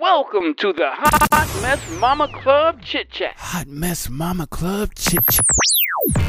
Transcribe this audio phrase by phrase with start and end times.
[0.00, 3.34] Welcome to the Hot Mess Mama Club Chit Chat.
[3.36, 5.44] Hot Mess Mama Club Chit Chat.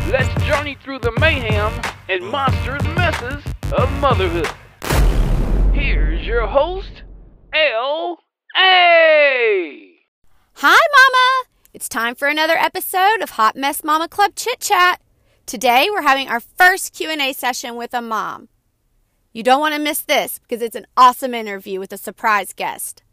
[0.10, 1.72] Let's journey through the mayhem
[2.10, 4.50] and monstrous messes of motherhood.
[5.74, 7.04] Here's your host,
[7.54, 8.20] L.
[8.58, 9.94] A.
[10.56, 11.50] Hi, Mama!
[11.74, 15.02] It's time for another episode of Hot Mess Mama Club Chit Chat.
[15.46, 18.50] Today, we're having our first Q&A session with a mom.
[19.32, 23.04] You don't want to miss this because it's an awesome interview with a surprise guest.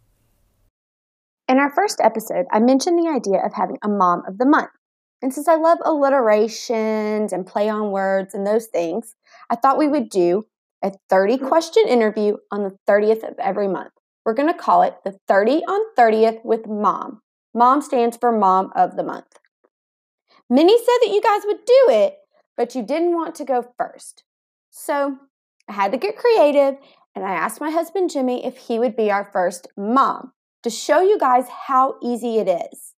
[1.48, 4.68] In our first episode, I mentioned the idea of having a mom of the month.
[5.22, 9.14] And since I love alliterations and play on words and those things,
[9.48, 10.44] I thought we would do
[10.84, 13.92] a 30 question interview on the 30th of every month.
[14.26, 17.22] We're going to call it the 30 on 30th with Mom.
[17.54, 19.38] Mom stands for Mom of the Month.
[20.50, 22.18] Many said that you guys would do it,
[22.58, 24.22] but you didn't want to go first.
[24.70, 25.16] So
[25.66, 26.74] I had to get creative
[27.14, 31.00] and I asked my husband Jimmy if he would be our first mom to show
[31.00, 32.94] you guys how easy it is.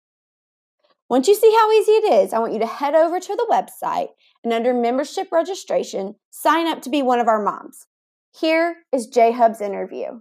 [1.08, 3.46] Once you see how easy it is, I want you to head over to the
[3.50, 4.10] website
[4.44, 7.86] and under membership registration, sign up to be one of our moms.
[8.32, 10.20] Here is J Hub's interview.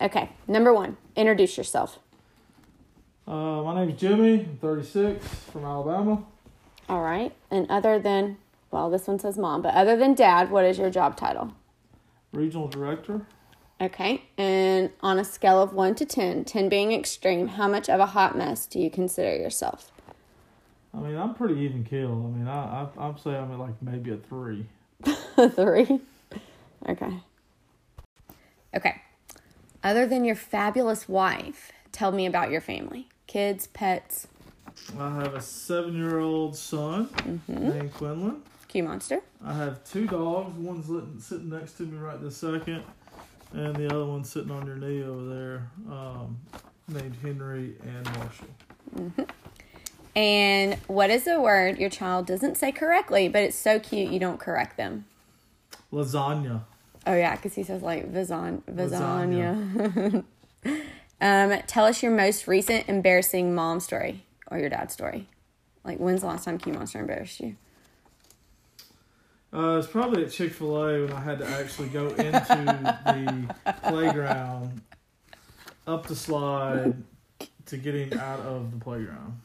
[0.00, 1.98] Okay, number one, introduce yourself.
[3.26, 4.40] Uh, my name's Jimmy.
[4.40, 6.24] I'm 36 from Alabama.
[6.88, 8.38] All right, and other than,
[8.72, 11.52] well, this one says mom, but other than dad, what is your job title?
[12.32, 13.26] Regional director.
[13.82, 17.98] Okay, and on a scale of 1 to 10, 10 being extreme, how much of
[17.98, 19.90] a hot mess do you consider yourself?
[20.94, 22.12] I mean, I'm pretty even keel.
[22.12, 24.66] I mean, I, I I'm saying I'm at like maybe a three.
[25.56, 26.00] Three.
[26.88, 27.20] Okay.
[28.76, 29.02] Okay.
[29.82, 34.28] Other than your fabulous wife, tell me about your family kids, pets,
[34.98, 37.68] I have a seven-year-old son mm-hmm.
[37.68, 38.42] named Quinlan.
[38.68, 39.20] Q Monster.
[39.44, 40.56] I have two dogs.
[40.58, 42.82] One's sitting next to me right this second,
[43.54, 46.38] and the other one sitting on your knee over there, um,
[46.88, 49.26] named Henry and Marshall.
[50.14, 54.18] And what is a word your child doesn't say correctly, but it's so cute you
[54.18, 55.06] don't correct them?
[55.92, 56.64] Lasagna.
[57.06, 60.24] Oh, yeah, because he says like Vizan- Vizania.
[61.20, 65.28] um, tell us your most recent embarrassing mom story or your dad story.
[65.84, 67.56] Like, when's the last time Q Monster embarrassed you?
[69.54, 72.16] Uh, it's probably at Chick Fil A when I had to actually go into
[73.04, 74.80] the playground,
[75.86, 76.94] up the slide,
[77.66, 79.40] to getting out of the playground.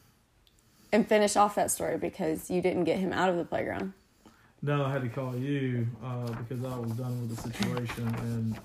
[0.93, 3.91] And finish off that story because you didn't get him out of the playground.
[4.61, 8.59] No, I had to call you uh, because I was done with the situation and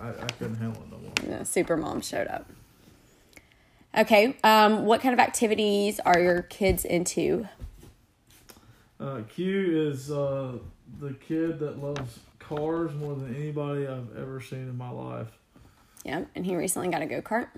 [0.00, 1.38] I, I couldn't handle it no more.
[1.38, 2.50] No, super mom showed up.
[3.96, 7.46] Okay, um, what kind of activities are your kids into?
[9.00, 10.58] Uh, Q is uh,
[11.00, 15.28] the kid that loves cars more than anybody I've ever seen in my life.
[16.04, 17.48] Yeah, and he recently got a go kart.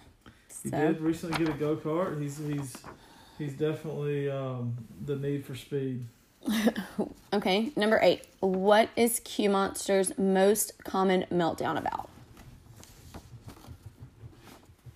[0.63, 2.21] He did recently get a go kart.
[2.21, 2.77] He's he's
[3.39, 6.05] he's definitely um, the need for speed.
[7.33, 8.25] okay, number eight.
[8.41, 12.09] What is Q Monster's most common meltdown about?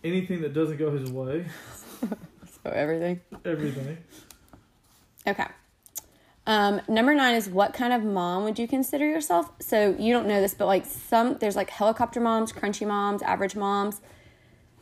[0.03, 1.47] Anything that doesn't go his way,
[2.01, 3.21] So everything.
[3.45, 3.97] everything.
[5.27, 5.47] Okay.
[6.47, 9.51] Um, number nine is what kind of mom would you consider yourself?
[9.61, 13.57] So you don't know this, but like some there's like helicopter moms, crunchy moms, average
[13.57, 14.01] moms.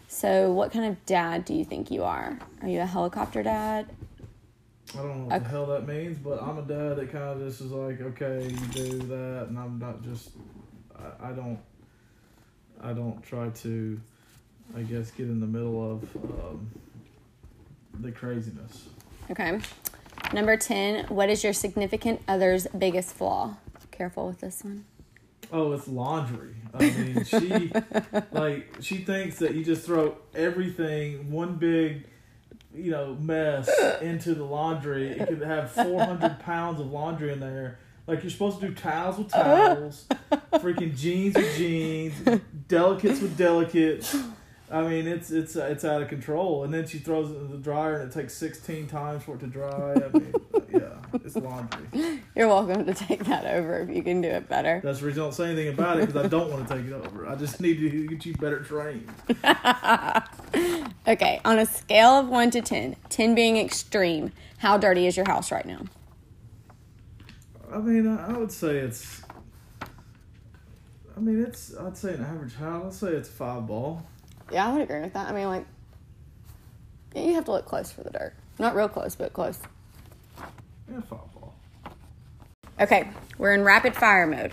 [0.08, 2.38] So what kind of dad do you think you are?
[2.60, 3.88] Are you a helicopter dad?
[4.94, 7.38] I don't know what the hell that means, but I'm a dad that kind of
[7.38, 10.30] just is like, okay, you do that, and I'm not just,
[10.98, 11.58] I, I don't,
[12.82, 14.00] I don't try to,
[14.76, 16.70] I guess, get in the middle of um,
[18.00, 18.88] the craziness.
[19.30, 19.58] Okay.
[20.32, 23.56] Number 10, what is your significant other's biggest flaw?
[23.90, 24.86] Careful with this one.
[25.52, 26.54] Oh, it's laundry.
[26.72, 27.70] I mean, she
[28.32, 32.06] like she thinks that you just throw everything one big,
[32.74, 33.68] you know, mess
[34.00, 35.10] into the laundry.
[35.10, 37.78] It could have four hundred pounds of laundry in there.
[38.06, 40.06] Like you're supposed to do towels with towels,
[40.54, 44.16] freaking jeans with jeans, delicates with delicates.
[44.72, 46.64] I mean, it's it's it's out of control.
[46.64, 49.40] And then she throws it in the dryer, and it takes sixteen times for it
[49.40, 49.94] to dry.
[49.94, 50.32] I mean,
[50.72, 52.22] yeah, it's laundry.
[52.34, 54.80] You're welcome to take that over if you can do it better.
[54.82, 56.86] That's the reason I don't say anything about it because I don't want to take
[56.86, 57.28] it over.
[57.28, 59.08] I just need to get you better trained.
[61.06, 65.26] Okay, on a scale of 1 to 10, 10 being extreme, how dirty is your
[65.26, 65.80] house right now?
[67.72, 69.22] I mean, I, I would say it's.
[71.16, 71.76] I mean, it's.
[71.76, 73.02] I'd say an average house.
[73.02, 74.06] I'd say it's five ball.
[74.52, 75.28] Yeah, I would agree with that.
[75.28, 75.66] I mean, like,
[77.16, 78.34] you have to look close for the dirt.
[78.58, 79.58] Not real close, but close.
[80.90, 81.00] Yeah.
[82.80, 83.08] Okay,
[83.38, 84.52] we're in rapid fire mode.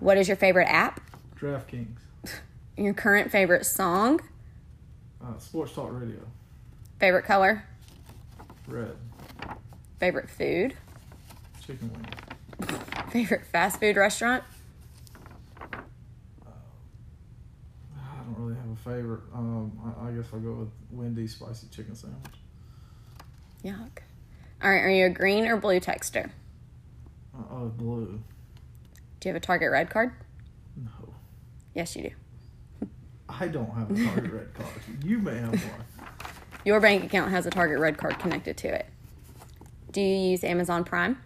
[0.00, 1.00] What is your favorite app?
[1.38, 1.98] DraftKings.
[2.76, 4.20] Your current favorite song?
[5.22, 6.18] Uh, sports talk radio.
[7.00, 7.64] Favorite color?
[8.66, 8.96] Red.
[9.98, 10.74] Favorite food?
[11.64, 12.78] Chicken wings.
[13.12, 14.44] Favorite fast food restaurant?
[15.62, 15.76] I
[18.24, 19.20] don't really have a favorite.
[19.34, 22.34] Um, I, I guess I'll go with Wendy's spicy chicken sandwich.
[23.64, 24.02] Yuck.
[24.62, 26.30] All right, are you a green or blue texter?
[27.36, 28.20] Uh, oh, blue.
[29.20, 30.12] Do you have a Target red card?
[30.76, 31.14] No.
[31.74, 32.88] Yes, you do.
[33.28, 34.68] I don't have a Target red card.
[35.04, 36.06] You may have one.
[36.64, 38.86] Your bank account has a Target red card connected to it.
[39.92, 41.18] Do you use Amazon Prime?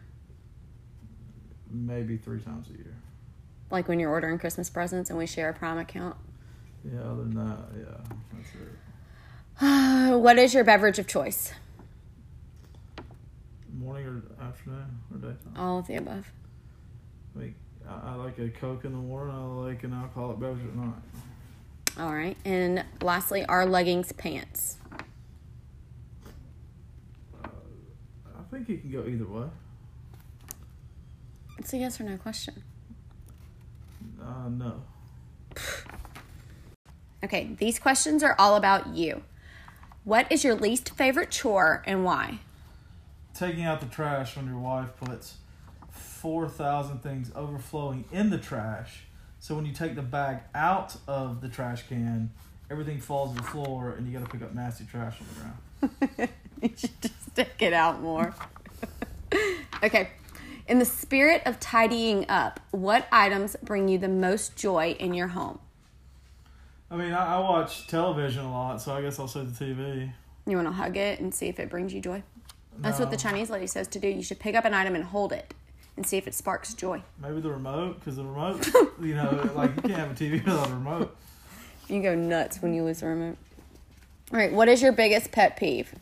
[1.70, 2.96] Maybe three times a year.
[3.70, 6.16] Like when you're ordering Christmas presents and we share a Prime account?
[6.84, 8.72] Yeah, other than that, yeah, that's it.
[10.18, 11.52] what is your beverage of choice?
[13.72, 15.54] Morning or afternoon or daytime?
[15.56, 16.32] All of the above.
[17.34, 17.54] I, mean,
[17.88, 19.34] I, I like a Coke in the morning.
[19.34, 20.94] I like an alcoholic beverage at night.
[21.98, 22.36] All right.
[22.44, 24.78] And lastly, are leggings pants?
[27.44, 27.48] I
[28.50, 29.46] think you can go either way.
[31.58, 32.62] It's a yes or no question.
[34.20, 34.82] Uh, no.
[37.24, 39.22] Okay, these questions are all about you.
[40.04, 42.40] What is your least favorite chore and why?
[43.34, 45.36] Taking out the trash when your wife puts
[45.90, 49.04] 4,000 things overflowing in the trash.
[49.38, 52.30] So when you take the bag out of the trash can,
[52.70, 55.26] everything falls to the floor and you got to pick up nasty trash on
[55.80, 56.30] the ground.
[56.62, 58.34] you should just take it out more.
[59.82, 60.10] okay.
[60.66, 65.28] In the spirit of tidying up, what items bring you the most joy in your
[65.28, 65.58] home?
[66.92, 70.12] I mean, I, I watch television a lot, so I guess I'll say the TV.
[70.46, 72.22] You want to hug it and see if it brings you joy?
[72.78, 74.08] That's what the Chinese lady says to do.
[74.08, 75.54] You should pick up an item and hold it
[75.96, 77.02] and see if it sparks joy.
[77.20, 78.66] Maybe the remote, because the remote,
[79.00, 81.16] you know, like you can't have a TV without a remote.
[81.88, 83.38] You go nuts when you lose the remote.
[84.30, 85.94] All right, what is your biggest pet peeve?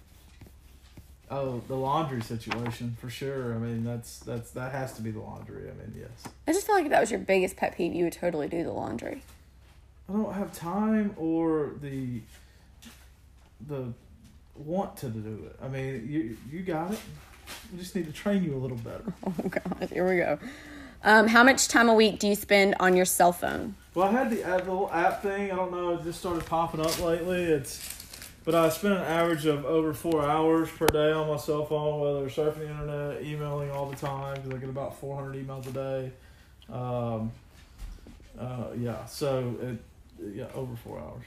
[1.31, 3.54] Oh, the laundry situation for sure.
[3.54, 5.69] I mean, that's that's that has to be the laundry.
[5.69, 6.32] I mean, yes.
[6.48, 8.64] I just feel like if that was your biggest pet peeve, you would totally do
[8.64, 9.22] the laundry.
[10.10, 12.20] I don't have time or the
[13.68, 13.92] the
[14.56, 15.56] want to do it.
[15.62, 16.98] I mean, you you got it.
[17.72, 19.12] We just need to train you a little better.
[19.26, 20.38] Oh god, here we go.
[21.02, 23.74] Um, how much time a week do you spend on your cell phone?
[23.94, 25.50] Well, I had the, app, the little app thing.
[25.50, 25.94] I don't know.
[25.94, 27.42] It just started popping up lately.
[27.42, 27.96] It's
[28.44, 32.00] but I spend an average of over four hours per day on my cell phone,
[32.00, 35.70] whether surfing the internet, emailing all the time because I get about 400 emails a
[35.70, 36.12] day.
[36.72, 37.30] Um,
[38.38, 39.78] uh, yeah, so it
[40.34, 41.25] yeah over four hours.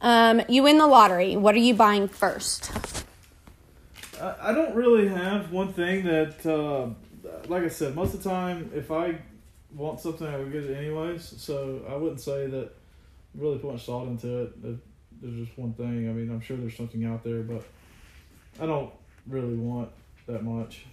[0.00, 1.36] Um, you win the lottery.
[1.36, 2.72] What are you buying first?
[4.20, 6.88] I, I don't really have one thing that, uh,
[7.48, 9.18] like I said, most of the time, if I
[9.74, 11.34] want something, I would get it anyways.
[11.36, 12.70] So I wouldn't say that
[13.34, 14.62] really put much thought into it.
[14.62, 14.78] That
[15.20, 16.08] there's just one thing.
[16.08, 17.64] I mean, I'm sure there's something out there, but
[18.60, 18.90] I don't
[19.26, 19.90] really want
[20.26, 20.84] that much.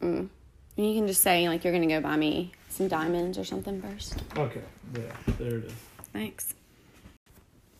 [0.00, 0.28] Mm.
[0.76, 4.22] You can just say like you're gonna go buy me some diamonds or something first.
[4.36, 4.62] Okay,
[4.94, 5.00] yeah,
[5.38, 5.72] there it is.
[6.12, 6.54] Thanks.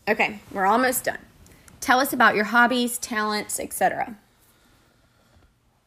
[0.08, 1.18] Okay, we're almost done.
[1.80, 4.16] Tell us about your hobbies, talents, etc.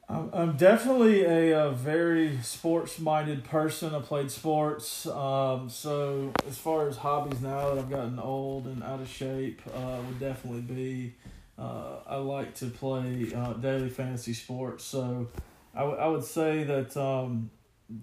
[0.10, 3.94] I'm, I'm definitely a, uh very sports minded person.
[3.96, 5.06] I played sports.
[5.06, 9.62] Um, so, as far as hobbies now that I've gotten old and out of shape,
[9.74, 11.16] uh, would definitely be
[11.58, 14.84] uh, I like to play uh, daily fantasy sports.
[14.84, 15.28] So,
[15.76, 17.50] I, w- I would say that um,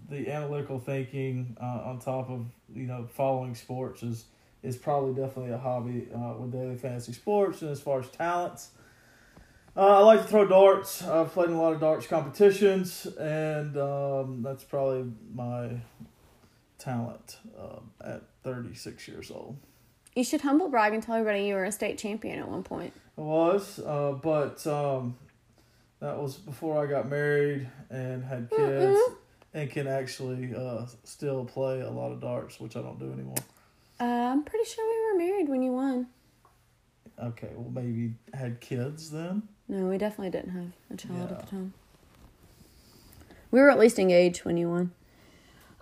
[0.09, 4.27] the analytical thinking uh, on top of you know following sports is
[4.63, 7.63] is probably definitely a hobby uh, with daily fantasy sports.
[7.63, 8.71] And as far as talents,
[9.77, 11.03] uh, I like to throw darts.
[11.03, 15.81] I've played in a lot of darts competitions, and um, that's probably my
[16.79, 19.57] talent um, at 36 years old.
[20.17, 22.93] You should humble brag and tell everybody you were a state champion at one point.
[23.17, 25.17] I was, uh, but um,
[26.01, 28.99] that was before I got married and had kids,
[29.55, 33.35] and can actually uh, still play a lot of darts, which I don't do anymore.
[33.99, 36.07] Uh, I'm pretty sure we were married when you won.
[37.23, 39.43] Okay, well maybe had kids then.
[39.69, 41.37] No, we definitely didn't have a child Yeah.
[41.37, 41.73] at the time.
[43.51, 44.93] We were at least engaged when you won.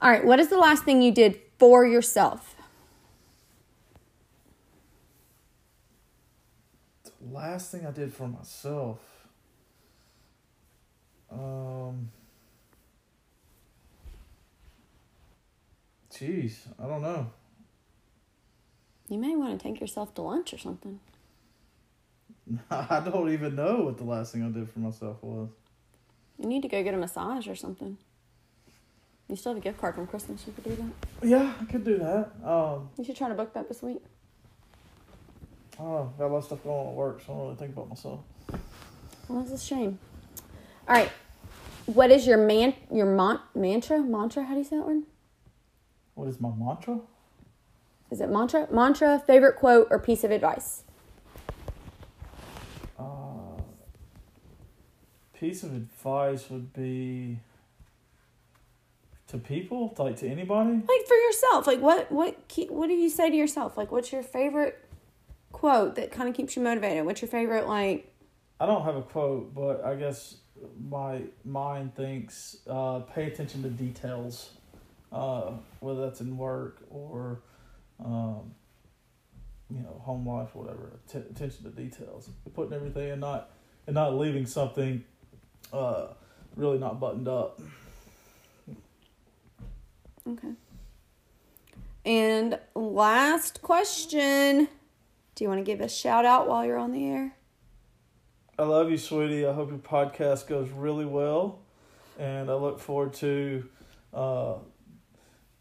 [0.00, 2.54] All right, what is the last thing you did for yourself?
[7.04, 9.00] The last thing I did for myself.
[11.30, 12.10] Um.
[16.18, 17.30] Jeez, I don't know.
[19.08, 21.00] You may want to take yourself to lunch or something.
[22.70, 25.48] I don't even know what the last thing I did for myself was.
[26.38, 27.98] You need to go get a massage or something.
[29.28, 30.44] You still have a gift card from Christmas.
[30.46, 31.28] You could do that.
[31.28, 32.30] Yeah, I could do that.
[32.44, 34.02] Um, You should try to book that this week.
[35.78, 36.12] I don't know.
[36.18, 37.88] Got a lot of stuff going on at work, so I don't really think about
[37.90, 38.20] myself.
[39.28, 39.98] Well, that's a shame.
[40.88, 41.10] All right.
[41.86, 44.00] What is your man your mon- mantra?
[44.00, 44.44] Mantra?
[44.44, 45.02] How do you say that word?
[46.18, 46.98] What is my mantra?
[48.10, 48.66] Is it mantra?
[48.72, 50.82] Mantra, favorite quote, or piece of advice?
[52.98, 53.62] Uh,
[55.32, 57.38] piece of advice would be
[59.28, 60.72] to people, like to anybody.
[60.72, 61.68] Like for yourself.
[61.68, 63.76] Like what what ke- what do you say to yourself?
[63.76, 64.84] Like what's your favorite
[65.52, 67.06] quote that kind of keeps you motivated?
[67.06, 68.12] What's your favorite like
[68.58, 70.38] I don't have a quote, but I guess
[70.90, 74.50] my mind thinks uh, pay attention to details,
[75.12, 77.40] uh, whether that's in work or,
[78.04, 78.54] um,
[79.70, 80.98] you know, home life, whatever.
[81.10, 83.50] T- attention to details, putting everything and not
[83.86, 85.04] and not leaving something
[85.72, 86.08] uh,
[86.56, 87.60] really not buttoned up.
[90.28, 90.52] Okay.
[92.04, 94.68] And last question.
[95.34, 97.36] Do you want to give a shout out while you're on the air?
[98.58, 99.46] I love you, sweetie.
[99.46, 101.60] I hope your podcast goes really well,
[102.18, 103.68] and I look forward to
[104.12, 104.54] uh,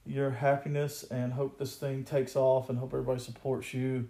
[0.07, 4.09] your happiness and hope this thing takes off and hope everybody supports you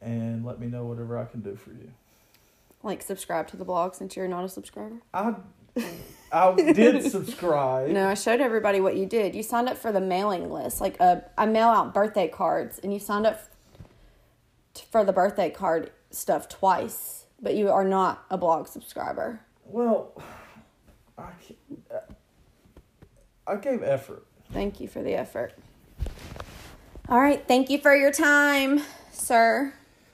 [0.00, 1.90] and let me know whatever I can do for you.
[2.82, 4.96] Like subscribe to the blog since you're not a subscriber?
[5.12, 5.34] I
[6.32, 7.90] I did subscribe.
[7.90, 9.34] No, I showed everybody what you did.
[9.34, 10.80] You signed up for the mailing list.
[10.80, 13.40] Like uh, I mail out birthday cards, and you signed up
[14.90, 19.40] for the birthday card stuff twice, but you are not a blog subscriber.
[19.64, 20.20] Well,
[21.16, 21.30] I
[23.46, 24.27] I gave effort.
[24.52, 25.54] Thank you for the effort.
[27.08, 29.72] All right, thank you for your time, sir,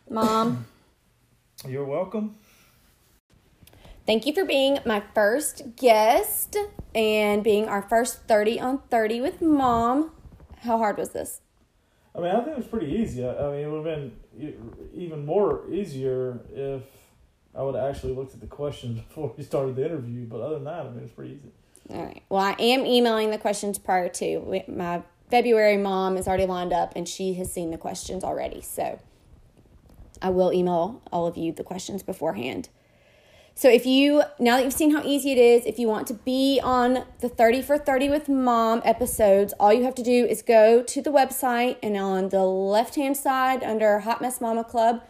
[0.08, 0.66] mom.
[1.68, 2.36] You're welcome.
[4.06, 6.56] Thank you for being my first guest
[6.94, 10.10] and being our first 30 on 30 with mom.
[10.58, 11.40] How hard was this?
[12.14, 13.26] I mean, I think it was pretty easy.
[13.26, 14.12] I mean, it would have been
[14.92, 16.82] even more easier if
[17.54, 20.26] I would have actually looked at the questions before we started the interview.
[20.26, 21.52] But other than that, I mean, it was pretty easy.
[21.90, 22.22] All right.
[22.28, 24.62] Well, I am emailing the questions prior to.
[24.68, 28.62] My February mom is already lined up and she has seen the questions already.
[28.62, 28.98] So
[30.22, 32.68] I will email all of you the questions beforehand.
[33.56, 36.14] So if you, now that you've seen how easy it is, if you want to
[36.14, 40.42] be on the 30 for 30 with mom episodes, all you have to do is
[40.42, 45.04] go to the website and on the left hand side under Hot Mess Mama Club,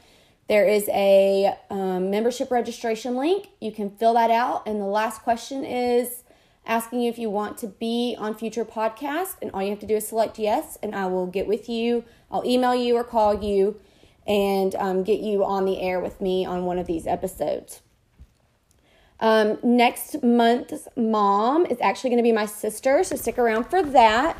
[0.46, 3.48] there is a um, membership registration link.
[3.62, 4.66] You can fill that out.
[4.66, 6.23] And the last question is
[6.66, 9.37] asking you if you want to be on future podcasts.
[9.40, 12.04] And all you have to do is select yes, and I will get with you.
[12.30, 13.80] I'll email you or call you
[14.26, 17.83] and um, get you on the air with me on one of these episodes.
[19.21, 23.83] Um, next month's mom is actually going to be my sister, so stick around for
[23.83, 24.37] that.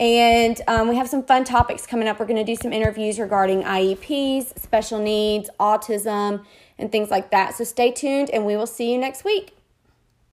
[0.00, 2.18] And um, we have some fun topics coming up.
[2.18, 6.44] We're going to do some interviews regarding IEPs, special needs, autism,
[6.78, 7.54] and things like that.
[7.54, 9.54] So stay tuned, and we will see you next week.